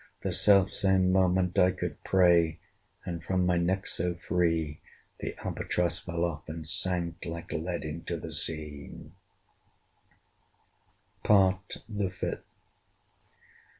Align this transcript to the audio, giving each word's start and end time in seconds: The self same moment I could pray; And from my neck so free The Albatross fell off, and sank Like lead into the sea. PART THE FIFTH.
The 0.23 0.33
self 0.33 0.71
same 0.71 1.11
moment 1.11 1.59
I 1.59 1.69
could 1.71 2.03
pray; 2.03 2.57
And 3.05 3.23
from 3.23 3.45
my 3.45 3.57
neck 3.57 3.85
so 3.85 4.15
free 4.15 4.81
The 5.19 5.35
Albatross 5.45 5.99
fell 5.99 6.25
off, 6.25 6.49
and 6.49 6.67
sank 6.67 7.23
Like 7.23 7.51
lead 7.51 7.83
into 7.85 8.17
the 8.17 8.33
sea. 8.33 9.11
PART 11.23 11.83
THE 11.87 12.09
FIFTH. 12.09 12.41